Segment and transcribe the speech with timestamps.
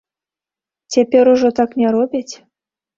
[0.97, 2.29] Цяпер ужо так не робяць?